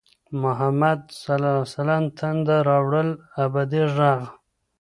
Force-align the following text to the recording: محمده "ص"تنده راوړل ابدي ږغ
محمده 0.41 1.05
"ص"تنده 1.71 2.57
راوړل 2.69 3.09
ابدي 3.43 3.83
ږغ 3.95 4.21